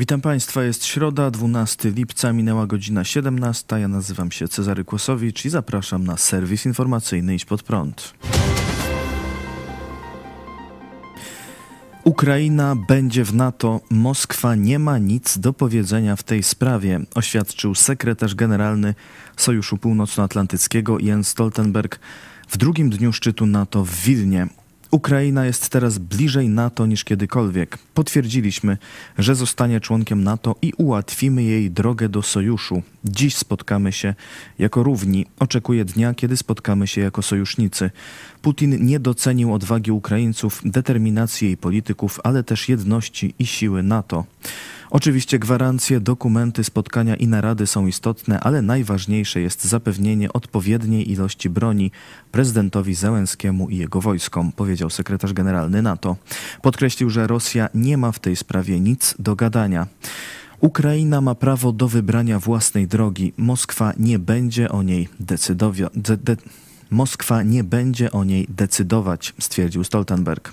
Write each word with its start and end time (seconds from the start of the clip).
Witam 0.00 0.20
Państwa, 0.20 0.64
jest 0.64 0.84
środa, 0.84 1.30
12 1.30 1.90
lipca, 1.90 2.32
minęła 2.32 2.66
godzina 2.66 3.04
17. 3.04 3.80
Ja 3.80 3.88
nazywam 3.88 4.30
się 4.30 4.48
Cezary 4.48 4.84
Kłosowicz 4.84 5.44
i 5.44 5.50
zapraszam 5.50 6.04
na 6.04 6.16
serwis 6.16 6.66
informacyjny 6.66 7.34
Idź 7.34 7.44
Pod 7.44 7.62
Prąd. 7.62 8.14
Ukraina 12.04 12.76
będzie 12.88 13.24
w 13.24 13.34
NATO. 13.34 13.80
Moskwa 13.90 14.54
nie 14.54 14.78
ma 14.78 14.98
nic 14.98 15.38
do 15.38 15.52
powiedzenia 15.52 16.16
w 16.16 16.22
tej 16.22 16.42
sprawie, 16.42 17.00
oświadczył 17.14 17.74
sekretarz 17.74 18.34
generalny 18.34 18.94
Sojuszu 19.36 19.78
Północnoatlantyckiego 19.78 20.98
Jens 20.98 21.28
Stoltenberg 21.28 22.00
w 22.48 22.56
drugim 22.56 22.90
dniu 22.90 23.12
szczytu 23.12 23.46
NATO 23.46 23.84
w 23.84 23.94
Wilnie. 23.94 24.48
Ukraina 24.90 25.46
jest 25.46 25.68
teraz 25.68 25.98
bliżej 25.98 26.48
NATO 26.48 26.86
niż 26.86 27.04
kiedykolwiek. 27.04 27.78
Potwierdziliśmy, 27.94 28.78
że 29.18 29.34
zostanie 29.34 29.80
członkiem 29.80 30.24
NATO 30.24 30.56
i 30.62 30.72
ułatwimy 30.76 31.42
jej 31.42 31.70
drogę 31.70 32.08
do 32.08 32.22
sojuszu. 32.22 32.82
Dziś 33.04 33.36
spotkamy 33.36 33.92
się 33.92 34.14
jako 34.58 34.82
równi. 34.82 35.26
Oczekuję 35.38 35.84
dnia, 35.84 36.14
kiedy 36.14 36.36
spotkamy 36.36 36.86
się 36.86 37.00
jako 37.00 37.22
sojusznicy. 37.22 37.90
Putin 38.42 38.86
nie 38.86 39.00
docenił 39.00 39.54
odwagi 39.54 39.90
Ukraińców, 39.90 40.60
determinacji 40.64 41.46
jej 41.46 41.56
polityków, 41.56 42.20
ale 42.24 42.44
też 42.44 42.68
jedności 42.68 43.34
i 43.38 43.46
siły 43.46 43.82
NATO. 43.82 44.24
Oczywiście 44.90 45.38
gwarancje, 45.38 46.00
dokumenty, 46.00 46.64
spotkania 46.64 47.16
i 47.16 47.28
narady 47.28 47.66
są 47.66 47.86
istotne, 47.86 48.40
ale 48.40 48.62
najważniejsze 48.62 49.40
jest 49.40 49.64
zapewnienie 49.64 50.32
odpowiedniej 50.32 51.10
ilości 51.10 51.50
broni 51.50 51.90
prezydentowi 52.32 52.94
Zełenskiemu 52.94 53.68
i 53.68 53.76
jego 53.76 54.00
wojskom, 54.00 54.52
powiedział 54.52 54.90
sekretarz 54.90 55.32
generalny 55.32 55.82
NATO. 55.82 56.16
Podkreślił, 56.62 57.10
że 57.10 57.26
Rosja 57.26 57.68
nie 57.74 57.96
ma 57.96 58.12
w 58.12 58.18
tej 58.18 58.36
sprawie 58.36 58.80
nic 58.80 59.14
do 59.18 59.36
gadania. 59.36 59.86
Ukraina 60.60 61.20
ma 61.20 61.34
prawo 61.34 61.72
do 61.72 61.88
wybrania 61.88 62.38
własnej 62.38 62.86
drogi. 62.86 63.32
Moskwa 63.36 63.92
nie 63.98 64.18
będzie 64.18 64.68
o 64.68 64.82
niej 64.82 65.08
decydować. 65.20 65.90
De, 65.94 66.16
de, 66.16 66.36
Moskwa 66.90 67.42
nie 67.42 67.64
będzie 67.64 68.12
o 68.12 68.24
niej 68.24 68.46
decydować, 68.48 69.34
stwierdził 69.38 69.84
Stoltenberg. 69.84 70.52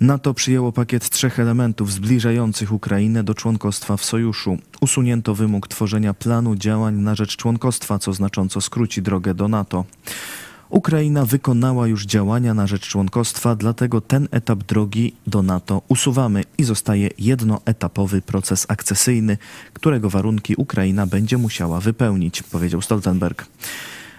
NATO 0.00 0.34
przyjęło 0.34 0.72
pakiet 0.72 1.10
trzech 1.10 1.40
elementów 1.40 1.92
zbliżających 1.92 2.72
Ukrainę 2.72 3.24
do 3.24 3.34
członkostwa 3.34 3.96
w 3.96 4.04
sojuszu. 4.04 4.58
Usunięto 4.80 5.34
wymóg 5.34 5.68
tworzenia 5.68 6.14
planu 6.14 6.56
działań 6.56 6.94
na 6.94 7.14
rzecz 7.14 7.36
członkostwa, 7.36 7.98
co 7.98 8.12
znacząco 8.12 8.60
skróci 8.60 9.02
drogę 9.02 9.34
do 9.34 9.48
NATO. 9.48 9.84
Ukraina 10.70 11.24
wykonała 11.24 11.86
już 11.86 12.06
działania 12.06 12.54
na 12.54 12.66
rzecz 12.66 12.88
członkostwa, 12.88 13.56
dlatego 13.56 14.00
ten 14.00 14.28
etap 14.30 14.64
drogi 14.64 15.14
do 15.26 15.42
NATO 15.42 15.82
usuwamy 15.88 16.44
i 16.58 16.64
zostaje 16.64 17.10
jednoetapowy 17.18 18.22
proces 18.22 18.66
akcesyjny, 18.68 19.38
którego 19.72 20.10
warunki 20.10 20.54
Ukraina 20.56 21.06
będzie 21.06 21.38
musiała 21.38 21.80
wypełnić, 21.80 22.42
powiedział 22.42 22.82
Stoltenberg. 22.82 23.46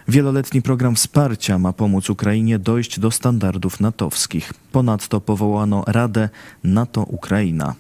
Wieloletni 0.10 0.62
program 0.62 0.96
wsparcia 0.96 1.60
ma 1.60 1.74
pomóc 1.74 2.10
Ukrainie 2.10 2.60
dojść 2.60 3.00
do 3.00 3.12
standardów 3.12 3.80
natowskich. 3.80 4.54
Ponadto 4.72 5.22
powołano 5.22 5.84
Radę 5.88 6.30
NATO-Ukraina. 6.64 7.76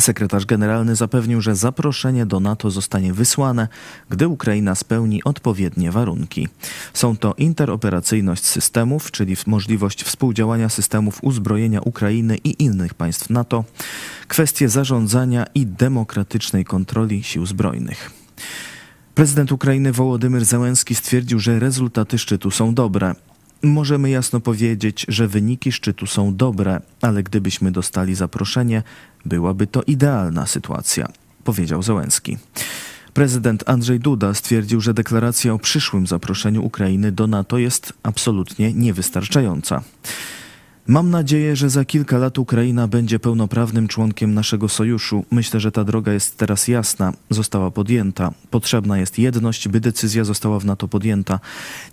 Sekretarz 0.00 0.46
generalny 0.46 0.96
zapewnił, 0.96 1.40
że 1.40 1.56
zaproszenie 1.56 2.26
do 2.26 2.40
NATO 2.40 2.70
zostanie 2.70 3.12
wysłane, 3.12 3.68
gdy 4.10 4.28
Ukraina 4.28 4.74
spełni 4.74 5.24
odpowiednie 5.24 5.90
warunki. 5.90 6.48
Są 6.94 7.16
to 7.16 7.34
interoperacyjność 7.34 8.44
systemów, 8.44 9.10
czyli 9.10 9.36
możliwość 9.46 10.02
współdziałania 10.02 10.68
systemów 10.68 11.18
uzbrojenia 11.24 11.80
Ukrainy 11.80 12.36
i 12.44 12.62
innych 12.62 12.94
państw 12.94 13.30
NATO, 13.30 13.64
kwestie 14.28 14.68
zarządzania 14.68 15.46
i 15.54 15.66
demokratycznej 15.66 16.64
kontroli 16.64 17.22
sił 17.22 17.46
zbrojnych. 17.46 18.10
Prezydent 19.18 19.52
Ukrainy 19.52 19.92
Wołodymyr 19.92 20.44
Załęski 20.44 20.94
stwierdził, 20.94 21.38
że 21.38 21.58
rezultaty 21.58 22.18
szczytu 22.18 22.50
są 22.50 22.74
dobre. 22.74 23.14
Możemy 23.62 24.10
jasno 24.10 24.40
powiedzieć, 24.40 25.06
że 25.08 25.28
wyniki 25.28 25.72
szczytu 25.72 26.06
są 26.06 26.36
dobre, 26.36 26.80
ale 27.02 27.22
gdybyśmy 27.22 27.72
dostali 27.72 28.14
zaproszenie, 28.14 28.82
byłaby 29.24 29.66
to 29.66 29.82
idealna 29.82 30.46
sytuacja, 30.46 31.08
powiedział 31.44 31.82
Załęski. 31.82 32.36
Prezydent 33.14 33.68
Andrzej 33.68 34.00
Duda 34.00 34.34
stwierdził, 34.34 34.80
że 34.80 34.94
deklaracja 34.94 35.52
o 35.52 35.58
przyszłym 35.58 36.06
zaproszeniu 36.06 36.64
Ukrainy 36.64 37.12
do 37.12 37.26
NATO 37.26 37.58
jest 37.58 37.92
absolutnie 38.02 38.72
niewystarczająca. 38.72 39.82
Mam 40.90 41.10
nadzieję, 41.10 41.56
że 41.56 41.70
za 41.70 41.84
kilka 41.84 42.18
lat 42.18 42.38
Ukraina 42.38 42.88
będzie 42.88 43.18
pełnoprawnym 43.18 43.88
członkiem 43.88 44.34
naszego 44.34 44.68
sojuszu. 44.68 45.24
Myślę, 45.30 45.60
że 45.60 45.72
ta 45.72 45.84
droga 45.84 46.12
jest 46.12 46.36
teraz 46.36 46.68
jasna, 46.68 47.12
została 47.30 47.70
podjęta. 47.70 48.32
Potrzebna 48.50 48.98
jest 48.98 49.18
jedność, 49.18 49.68
by 49.68 49.80
decyzja 49.80 50.24
została 50.24 50.60
w 50.60 50.64
NATO 50.64 50.88
podjęta. 50.88 51.40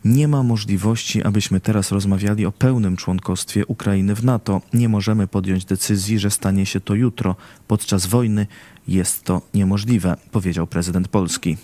Nie 0.05 0.27
ma 0.27 0.43
możliwości, 0.43 1.23
abyśmy 1.23 1.59
teraz 1.59 1.91
rozmawiali 1.91 2.45
o 2.45 2.51
pełnym 2.51 2.97
członkostwie 2.97 3.65
Ukrainy 3.65 4.15
w 4.15 4.23
NATO. 4.23 4.61
Nie 4.73 4.89
możemy 4.89 5.27
podjąć 5.27 5.65
decyzji, 5.65 6.19
że 6.19 6.31
stanie 6.31 6.65
się 6.65 6.79
to 6.79 6.95
jutro. 6.95 7.35
Podczas 7.67 8.05
wojny 8.05 8.47
jest 8.87 9.23
to 9.23 9.41
niemożliwe, 9.53 10.17
powiedział 10.31 10.67
prezydent 10.67 11.07
Polski. 11.07 11.57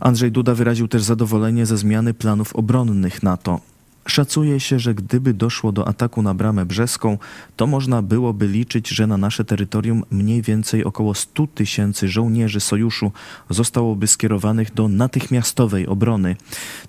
Andrzej 0.00 0.32
Duda 0.32 0.54
wyraził 0.54 0.88
też 0.88 1.02
zadowolenie 1.02 1.66
ze 1.66 1.76
zmiany 1.76 2.14
planów 2.14 2.56
obronnych 2.56 3.22
NATO. 3.22 3.60
Szacuje 4.06 4.60
się, 4.60 4.78
że 4.78 4.94
gdyby 4.94 5.34
doszło 5.34 5.72
do 5.72 5.88
ataku 5.88 6.22
na 6.22 6.34
bramę 6.34 6.66
brzeską, 6.66 7.18
to 7.56 7.66
można 7.66 8.02
byłoby 8.02 8.46
liczyć, 8.48 8.88
że 8.88 9.06
na 9.06 9.16
nasze 9.16 9.44
terytorium 9.44 10.04
mniej 10.10 10.42
więcej 10.42 10.84
około 10.84 11.14
100 11.14 11.46
tysięcy 11.46 12.08
żołnierzy 12.08 12.60
sojuszu 12.60 13.12
zostałoby 13.50 14.06
skierowanych 14.06 14.74
do 14.74 14.88
natychmiastowej 14.88 15.86
obrony. 15.86 16.36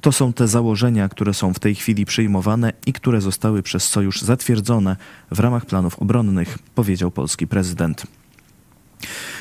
To 0.02 0.12
są 0.12 0.34
te 0.34 0.48
założenia, 0.48 1.10
które 1.10 1.34
są 1.34 1.54
w 1.54 1.60
tej 1.60 1.76
chwili 1.76 2.06
przyjmowane 2.06 2.74
i 2.86 2.94
które 2.94 3.22
zostały 3.22 3.64
przez 3.64 3.84
sojusz 3.84 4.22
zatwierdzone 4.22 4.96
w 5.32 5.40
ramach 5.40 5.66
planów 5.66 6.00
obronnych, 6.00 6.60
powiedział 6.76 7.12
polski 7.12 7.48
prezydent. 7.48 8.04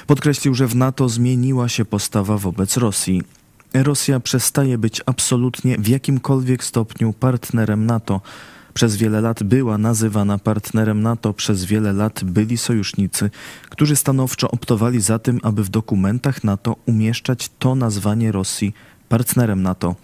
Podkreślił, 0.07 0.55
że 0.55 0.67
w 0.67 0.77
NATO 0.77 1.09
zmieniła 1.09 1.69
się 1.69 1.85
postawa 1.85 2.39
wobec 2.39 2.77
Rosji. 2.77 3.23
Rosja 3.83 4.21
przestaje 4.21 4.79
być 4.79 5.03
absolutnie 5.07 5.77
w 5.79 5.89
jakimkolwiek 5.89 6.65
stopniu 6.65 7.13
partnerem 7.13 7.87
NATO. 7.87 8.21
Przez 8.75 8.97
wiele 8.97 9.21
lat 9.21 9.43
była 9.43 9.79
nazywana 9.79 10.39
partnerem 10.39 11.03
NATO, 11.03 11.33
przez 11.33 11.65
wiele 11.65 11.93
lat 11.93 12.25
byli 12.25 12.59
sojusznicy, 12.59 13.31
którzy 13.71 13.97
stanowczo 13.97 14.51
optowali 14.51 15.01
za 15.01 15.19
tym, 15.19 15.41
aby 15.43 15.65
w 15.65 15.69
dokumentach 15.69 16.45
NATO 16.45 16.77
umieszczać 16.87 17.51
to 17.59 17.75
nazwanie 17.75 18.33
Rosji 18.33 18.73
partnerem 19.09 19.63
NATO. 19.63 19.95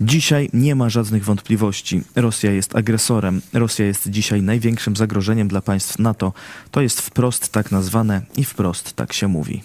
Dzisiaj 0.00 0.50
nie 0.52 0.74
ma 0.74 0.88
żadnych 0.88 1.24
wątpliwości. 1.24 2.02
Rosja 2.16 2.52
jest 2.52 2.76
agresorem. 2.76 3.42
Rosja 3.52 3.86
jest 3.86 4.10
dzisiaj 4.10 4.42
największym 4.42 4.96
zagrożeniem 4.96 5.48
dla 5.48 5.60
państw 5.60 5.98
NATO. 5.98 6.32
To 6.70 6.80
jest 6.80 7.00
wprost 7.00 7.52
tak 7.52 7.70
nazwane 7.70 8.22
i 8.36 8.44
wprost 8.44 8.92
tak 8.92 9.12
się 9.12 9.28
mówi. 9.28 9.62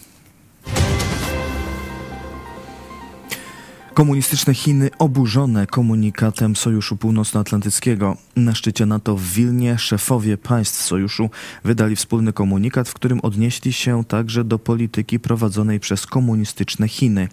Komunistyczne 3.98 4.54
Chiny 4.54 4.90
oburzone 5.00 5.68
komunikatem 5.68 6.56
Sojuszu 6.56 6.98
Północnoatlantyckiego. 6.98 8.18
Na 8.36 8.56
szczycie 8.56 8.86
NATO 8.86 9.16
w 9.16 9.24
Wilnie 9.24 9.78
szefowie 9.78 10.38
państw 10.38 10.82
sojuszu 10.82 11.30
wydali 11.64 11.96
wspólny 11.96 12.34
komunikat, 12.34 12.90
w 12.90 12.94
którym 12.94 13.20
odnieśli 13.20 13.74
się 13.74 14.06
także 14.06 14.44
do 14.44 14.60
polityki 14.60 15.20
prowadzonej 15.20 15.80
przez 15.80 16.06
komunistyczne 16.06 16.88
Chiny. 16.88 17.28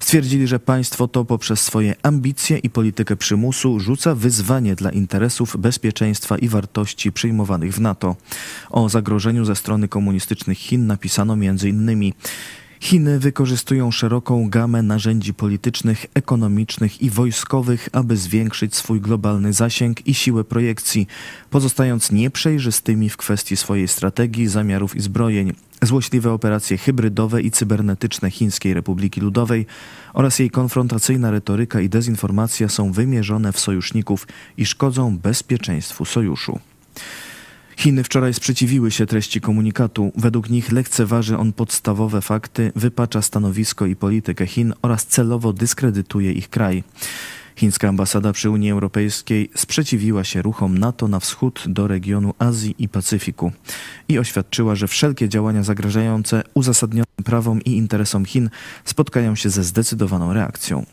Stwierdzili, 0.00 0.46
że 0.46 0.58
państwo 0.58 1.08
to 1.08 1.24
poprzez 1.24 1.60
swoje 1.60 1.94
ambicje 2.02 2.58
i 2.58 2.70
politykę 2.70 3.16
przymusu 3.16 3.80
rzuca 3.80 4.14
wyzwanie 4.14 4.74
dla 4.74 4.90
interesów, 4.90 5.56
bezpieczeństwa 5.58 6.38
i 6.38 6.48
wartości 6.48 7.12
przyjmowanych 7.12 7.74
w 7.74 7.80
NATO. 7.80 8.16
O 8.70 8.88
zagrożeniu 8.88 9.44
ze 9.44 9.56
strony 9.56 9.88
komunistycznych 9.88 10.58
Chin 10.58 10.86
napisano 10.86 11.36
między 11.36 11.68
innymi 11.68 12.14
Chiny 12.80 13.18
wykorzystują 13.18 13.90
szeroką 13.90 14.48
gamę 14.50 14.82
narzędzi 14.82 15.34
politycznych, 15.34 16.06
ekonomicznych 16.14 17.02
i 17.02 17.10
wojskowych, 17.10 17.88
aby 17.92 18.16
zwiększyć 18.16 18.76
swój 18.76 19.00
globalny 19.00 19.52
zasięg 19.52 20.06
i 20.06 20.14
siłę 20.14 20.44
projekcji, 20.44 21.06
pozostając 21.50 22.12
nieprzejrzystymi 22.12 23.10
w 23.10 23.16
kwestii 23.16 23.56
swojej 23.56 23.88
strategii, 23.88 24.46
zamiarów 24.46 24.96
i 24.96 25.00
zbrojeń. 25.00 25.52
Złośliwe 25.82 26.32
operacje 26.32 26.78
hybrydowe 26.78 27.42
i 27.42 27.50
cybernetyczne 27.50 28.30
Chińskiej 28.30 28.74
Republiki 28.74 29.20
Ludowej 29.20 29.66
oraz 30.14 30.38
jej 30.38 30.50
konfrontacyjna 30.50 31.30
retoryka 31.30 31.80
i 31.80 31.88
dezinformacja 31.88 32.68
są 32.68 32.92
wymierzone 32.92 33.52
w 33.52 33.60
sojuszników 33.60 34.26
i 34.56 34.66
szkodzą 34.66 35.18
bezpieczeństwu 35.18 36.04
sojuszu. 36.04 36.58
Chiny 37.76 38.04
wczoraj 38.04 38.34
sprzeciwiły 38.34 38.90
się 38.90 39.06
treści 39.06 39.40
komunikatu. 39.40 40.12
Według 40.16 40.50
nich 40.50 40.72
lekceważy 40.72 41.38
on 41.38 41.52
podstawowe 41.52 42.22
fakty, 42.22 42.72
wypacza 42.76 43.22
stanowisko 43.22 43.86
i 43.86 43.96
politykę 43.96 44.46
Chin 44.46 44.74
oraz 44.82 45.06
celowo 45.06 45.52
dyskredytuje 45.52 46.32
ich 46.32 46.50
kraj. 46.50 46.84
Chińska 47.56 47.88
ambasada 47.88 48.32
przy 48.32 48.50
Unii 48.50 48.70
Europejskiej 48.70 49.50
sprzeciwiła 49.54 50.24
się 50.24 50.42
ruchom 50.42 50.78
NATO 50.78 51.08
na 51.08 51.20
wschód 51.20 51.64
do 51.66 51.88
regionu 51.88 52.34
Azji 52.38 52.74
i 52.78 52.88
Pacyfiku 52.88 53.52
i 54.08 54.18
oświadczyła, 54.18 54.74
że 54.74 54.88
wszelkie 54.88 55.28
działania 55.28 55.62
zagrażające 55.62 56.42
uzasadnionym 56.54 57.24
prawom 57.24 57.62
i 57.62 57.76
interesom 57.76 58.24
Chin 58.24 58.50
spotkają 58.84 59.34
się 59.34 59.50
ze 59.50 59.64
zdecydowaną 59.64 60.32
reakcją. 60.32 60.86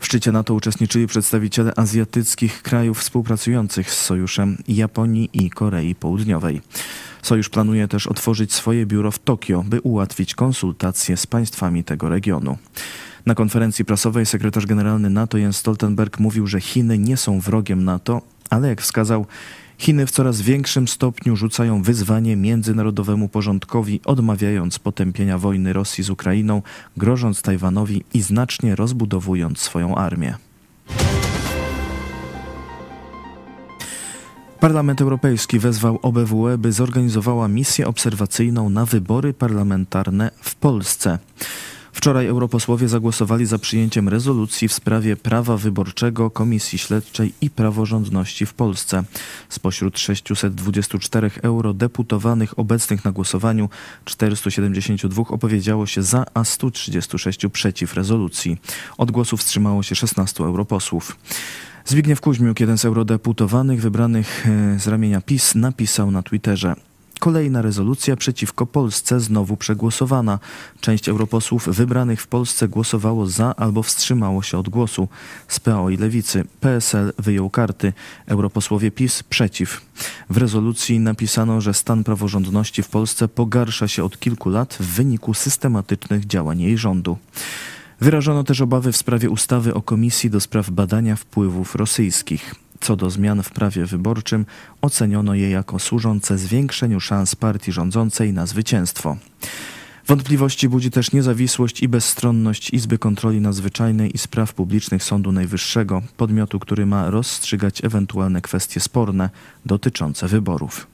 W 0.00 0.06
szczycie 0.06 0.32
NATO 0.32 0.54
uczestniczyli 0.54 1.06
przedstawiciele 1.06 1.72
azjatyckich 1.76 2.62
krajów 2.62 2.98
współpracujących 2.98 3.90
z 3.90 4.00
sojuszem 4.00 4.56
Japonii 4.68 5.30
i 5.32 5.50
Korei 5.50 5.94
Południowej. 5.94 6.60
Sojusz 7.22 7.48
planuje 7.48 7.88
też 7.88 8.06
otworzyć 8.06 8.52
swoje 8.52 8.86
biuro 8.86 9.10
w 9.10 9.18
Tokio, 9.18 9.64
by 9.66 9.80
ułatwić 9.80 10.34
konsultacje 10.34 11.16
z 11.16 11.26
państwami 11.26 11.84
tego 11.84 12.08
regionu. 12.08 12.58
Na 13.26 13.34
konferencji 13.34 13.84
prasowej 13.84 14.26
sekretarz 14.26 14.66
generalny 14.66 15.10
NATO 15.10 15.38
Jens 15.38 15.56
Stoltenberg 15.56 16.18
mówił, 16.18 16.46
że 16.46 16.60
Chiny 16.60 16.98
nie 16.98 17.16
są 17.16 17.40
wrogiem 17.40 17.84
NATO, 17.84 18.22
ale 18.50 18.68
jak 18.68 18.80
wskazał, 18.80 19.26
Chiny 19.80 20.06
w 20.06 20.10
coraz 20.10 20.40
większym 20.40 20.88
stopniu 20.88 21.36
rzucają 21.36 21.82
wyzwanie 21.82 22.36
międzynarodowemu 22.36 23.28
porządkowi, 23.28 24.00
odmawiając 24.04 24.78
potępienia 24.78 25.38
wojny 25.38 25.72
Rosji 25.72 26.04
z 26.04 26.10
Ukrainą, 26.10 26.62
grożąc 26.96 27.42
Tajwanowi 27.42 28.04
i 28.14 28.22
znacznie 28.22 28.76
rozbudowując 28.76 29.58
swoją 29.58 29.94
armię. 29.94 30.34
Parlament 34.60 35.00
Europejski 35.00 35.58
wezwał 35.58 35.98
OBWE, 36.02 36.58
by 36.58 36.72
zorganizowała 36.72 37.48
misję 37.48 37.86
obserwacyjną 37.86 38.70
na 38.70 38.86
wybory 38.86 39.34
parlamentarne 39.34 40.30
w 40.40 40.54
Polsce. 40.54 41.18
Wczoraj 42.00 42.26
europosłowie 42.26 42.88
zagłosowali 42.88 43.46
za 43.46 43.58
przyjęciem 43.58 44.08
rezolucji 44.08 44.68
w 44.68 44.72
sprawie 44.72 45.16
prawa 45.16 45.56
wyborczego, 45.56 46.30
Komisji 46.30 46.78
Śledczej 46.78 47.32
i 47.40 47.50
praworządności 47.50 48.46
w 48.46 48.54
Polsce. 48.54 49.04
Spośród 49.48 49.98
624 49.98 51.30
eurodeputowanych 51.42 52.58
obecnych 52.58 53.04
na 53.04 53.12
głosowaniu 53.12 53.68
472 54.04 55.22
opowiedziało 55.28 55.86
się 55.86 56.02
za, 56.02 56.24
a 56.34 56.44
136 56.44 57.46
przeciw 57.52 57.94
rezolucji. 57.94 58.56
Od 58.98 59.10
głosu 59.10 59.36
wstrzymało 59.36 59.82
się 59.82 59.94
16 59.94 60.44
europosłów. 60.44 61.16
Zbigniew 61.84 62.20
Kuźmiuk, 62.20 62.60
jeden 62.60 62.78
z 62.78 62.84
eurodeputowanych 62.84 63.80
wybranych 63.80 64.46
e, 64.46 64.78
z 64.80 64.88
ramienia 64.88 65.20
PiS, 65.20 65.54
napisał 65.54 66.10
na 66.10 66.22
Twitterze: 66.22 66.74
Kolejna 67.20 67.62
rezolucja 67.62 68.16
przeciwko 68.16 68.66
Polsce 68.66 69.20
znowu 69.20 69.56
przegłosowana. 69.56 70.38
Część 70.80 71.08
europosłów 71.08 71.68
wybranych 71.68 72.22
w 72.22 72.26
Polsce 72.26 72.68
głosowało 72.68 73.26
za 73.26 73.56
albo 73.56 73.82
wstrzymało 73.82 74.42
się 74.42 74.58
od 74.58 74.68
głosu. 74.68 75.08
Z 75.48 75.60
PO 75.60 75.90
i 75.90 75.96
Lewicy 75.96 76.44
PSL 76.60 77.12
wyjął 77.18 77.50
karty. 77.50 77.92
Europosłowie 78.26 78.90
PiS 78.90 79.22
przeciw. 79.22 79.80
W 80.30 80.36
rezolucji 80.36 81.00
napisano, 81.00 81.60
że 81.60 81.74
stan 81.74 82.04
praworządności 82.04 82.82
w 82.82 82.88
Polsce 82.88 83.28
pogarsza 83.28 83.88
się 83.88 84.04
od 84.04 84.18
kilku 84.20 84.50
lat 84.50 84.74
w 84.80 84.84
wyniku 84.84 85.34
systematycznych 85.34 86.26
działań 86.26 86.60
jej 86.60 86.78
rządu. 86.78 87.18
Wyrażono 88.00 88.44
też 88.44 88.60
obawy 88.60 88.92
w 88.92 88.96
sprawie 88.96 89.30
ustawy 89.30 89.74
o 89.74 89.82
Komisji 89.82 90.30
do 90.30 90.40
spraw 90.40 90.70
badania 90.70 91.16
wpływów 91.16 91.74
rosyjskich. 91.74 92.54
Co 92.80 92.96
do 92.96 93.10
zmian 93.10 93.42
w 93.42 93.50
prawie 93.50 93.86
wyborczym, 93.86 94.46
oceniono 94.82 95.34
je 95.34 95.50
jako 95.50 95.78
służące 95.78 96.38
zwiększeniu 96.38 97.00
szans 97.00 97.34
partii 97.34 97.72
rządzącej 97.72 98.32
na 98.32 98.46
zwycięstwo. 98.46 99.16
Wątpliwości 100.06 100.68
budzi 100.68 100.90
też 100.90 101.12
niezawisłość 101.12 101.82
i 101.82 101.88
bezstronność 101.88 102.70
Izby 102.70 102.98
Kontroli 102.98 103.40
Nadzwyczajnej 103.40 104.14
i 104.14 104.18
Spraw 104.18 104.54
Publicznych 104.54 105.04
Sądu 105.04 105.32
Najwyższego, 105.32 106.02
podmiotu, 106.16 106.58
który 106.58 106.86
ma 106.86 107.10
rozstrzygać 107.10 107.84
ewentualne 107.84 108.40
kwestie 108.40 108.80
sporne 108.80 109.30
dotyczące 109.66 110.28
wyborów. 110.28 110.86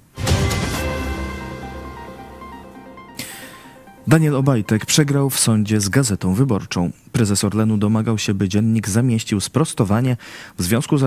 Daniel 4.08 4.36
Obajtek 4.36 4.86
przegrał 4.86 5.30
w 5.30 5.38
sądzie 5.38 5.80
z 5.80 5.88
Gazetą 5.88 6.34
Wyborczą. 6.34 6.90
Prezes 7.12 7.44
Orlenu 7.44 7.76
domagał 7.76 8.18
się, 8.18 8.34
by 8.34 8.48
dziennik 8.48 8.88
zamieścił 8.88 9.40
sprostowanie 9.40 10.16
w 10.58 10.62
związku 10.62 10.98
z 10.98 11.02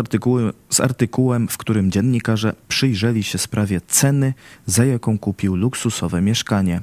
z 0.69 0.79
artykułem, 0.79 1.47
w 1.47 1.57
którym 1.57 1.91
dziennikarze 1.91 2.53
przyjrzeli 2.67 3.23
się 3.23 3.37
sprawie 3.37 3.81
ceny, 3.87 4.33
za 4.65 4.85
jaką 4.85 5.19
kupił 5.19 5.55
luksusowe 5.55 6.21
mieszkanie. 6.21 6.81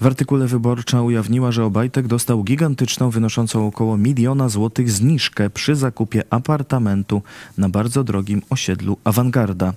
W 0.00 0.06
artykule 0.06 0.46
Wyborcza 0.46 1.02
ujawniła, 1.02 1.52
że 1.52 1.64
Obajtek 1.64 2.06
dostał 2.06 2.44
gigantyczną, 2.44 3.10
wynoszącą 3.10 3.66
około 3.66 3.96
miliona 3.96 4.48
złotych 4.48 4.90
zniżkę 4.90 5.50
przy 5.50 5.74
zakupie 5.74 6.22
apartamentu 6.30 7.22
na 7.58 7.68
bardzo 7.68 8.04
drogim 8.04 8.42
osiedlu 8.50 8.98
Awangarda. 9.04 9.72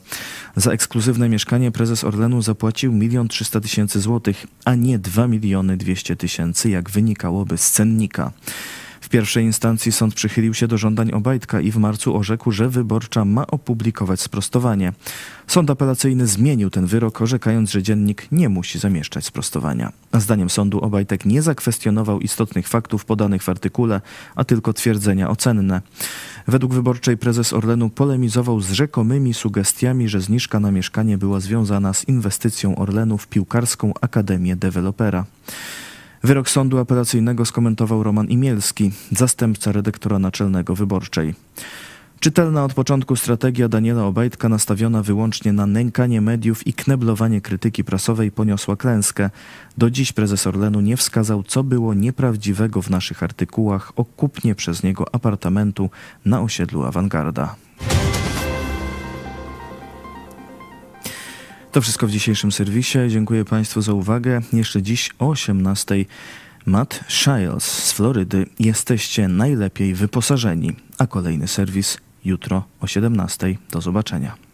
Za 0.56 0.72
ekskluzywne 0.72 1.30
mieszkanie 1.30 1.72
prezes 1.72 2.04
Orlenu 2.04 2.42
zapłacił 2.42 2.92
milion 2.94 3.28
trzysta 3.28 3.60
tysięcy 3.60 4.02
złotych, 4.02 4.48
a 4.66 4.76
nie 4.76 5.00
dwa 5.00 5.28
miliony 5.28 5.78
dwieście 5.78 6.16
tysięcy, 6.16 6.70
jak 6.70 6.90
wynikałoby 6.90 7.58
z 7.58 7.72
cennika. 7.72 8.32
W 9.02 9.10
pierwszej 9.10 9.46
instancji 9.46 9.92
sąd 9.92 10.14
przychylił 10.14 10.54
się 10.54 10.68
do 10.68 10.78
żądań 10.78 11.12
Obajtka 11.12 11.62
i 11.62 11.72
w 11.72 11.78
marcu 11.78 12.18
orzekł, 12.18 12.52
że 12.52 12.70
wyborcza 12.70 13.26
ma 13.26 13.48
opublikować 13.48 14.22
sprostowanie. 14.22 14.94
Sąd 15.48 15.70
apelacyjny 15.70 16.28
zmienił 16.28 16.70
ten 16.70 16.86
wyrok, 16.86 17.22
orzekając, 17.22 17.72
że 17.72 17.84
dziennik 17.84 18.28
nie 18.32 18.50
musi 18.50 18.80
zamieszczać 18.80 19.26
sprostowania. 19.26 19.92
Zdaniem 20.14 20.50
sądu 20.50 20.80
Obajtek 20.80 21.26
nie 21.26 21.42
zakwestionował 21.42 22.20
istotnych 22.20 22.68
faktów 22.68 23.06
podanych 23.06 23.44
w 23.44 23.50
artykule, 23.50 24.02
a 24.36 24.44
tylko 24.44 24.74
twierdzenia 24.74 25.30
ocenne. 25.30 25.82
Według 26.48 26.74
wyborczej 26.74 27.18
prezes 27.18 27.54
Orlenu 27.54 27.90
polemizował 27.90 28.62
z 28.62 28.72
rzekomymi 28.72 29.34
sugestiami, 29.34 30.10
że 30.10 30.22
zniżka 30.22 30.60
na 30.60 30.72
mieszkanie 30.72 31.18
była 31.18 31.40
związana 31.40 31.94
z 31.94 32.08
inwestycją 32.08 32.76
Orlenu 32.76 33.18
w 33.18 33.28
piłkarską 33.28 33.94
Akademię 34.02 34.56
Dewelopera. 34.56 35.26
Wyrok 36.28 36.50
sądu 36.50 36.78
apelacyjnego 36.78 37.46
skomentował 37.46 38.04
Roman 38.04 38.28
Imielski, 38.28 38.92
zastępca 39.12 39.72
redaktora 39.72 40.20
naczelnego 40.20 40.76
wyborczej. 40.76 41.36
Czytelna 42.20 42.64
od 42.64 42.74
początku 42.74 43.16
strategia 43.16 43.70
Daniela 43.70 44.06
Obajtka 44.06 44.50
nastawiona 44.50 45.04
wyłącznie 45.04 45.54
na 45.54 45.66
nękanie 45.66 46.22
mediów 46.22 46.68
i 46.68 46.74
kneblowanie 46.74 47.42
krytyki 47.42 47.84
prasowej 47.84 48.32
poniosła 48.32 48.76
klęskę. 48.76 49.30
Do 49.78 49.90
dziś 49.90 50.14
prezes 50.14 50.48
Orlenu 50.48 50.82
nie 50.82 50.98
wskazał, 50.98 51.44
co 51.44 51.64
było 51.64 51.94
nieprawdziwego 51.94 52.82
w 52.82 52.90
naszych 52.90 53.24
artykułach 53.24 53.94
o 53.96 54.06
kupnie 54.06 54.56
przez 54.56 54.84
niego 54.84 55.16
apartamentu 55.16 55.90
na 56.26 56.42
osiedlu 56.42 56.84
Awangarda. 56.84 57.56
To 61.78 61.82
wszystko 61.82 62.08
w 62.08 62.12
dzisiejszym 62.12 62.52
serwisie. 62.52 63.00
Dziękuję 63.10 63.46
Państwu 63.46 63.82
za 63.82 63.94
uwagę. 63.94 64.42
Jeszcze 64.54 64.82
dziś 64.82 65.10
o 65.20 65.26
18:00 65.26 66.06
Matt 66.66 67.00
Shiles 67.08 67.64
z 67.64 67.92
Florydy. 67.92 68.46
Jesteście 68.60 69.28
najlepiej 69.28 69.94
wyposażeni. 69.94 70.76
A 70.98 71.08
kolejny 71.08 71.48
serwis 71.48 71.98
jutro 72.26 72.64
o 72.82 72.86
17:00. 72.86 73.58
Do 73.72 73.82
zobaczenia. 73.82 74.47